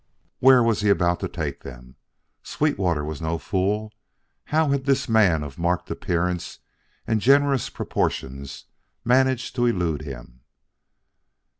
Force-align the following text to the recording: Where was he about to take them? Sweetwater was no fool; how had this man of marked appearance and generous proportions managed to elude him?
Where 0.39 0.63
was 0.63 0.81
he 0.81 0.89
about 0.89 1.19
to 1.19 1.27
take 1.27 1.61
them? 1.61 1.95
Sweetwater 2.41 3.05
was 3.05 3.21
no 3.21 3.37
fool; 3.37 3.91
how 4.45 4.69
had 4.71 4.85
this 4.85 5.07
man 5.07 5.43
of 5.43 5.59
marked 5.59 5.91
appearance 5.91 6.57
and 7.05 7.21
generous 7.21 7.69
proportions 7.69 8.65
managed 9.05 9.53
to 9.57 9.67
elude 9.67 10.01
him? 10.01 10.39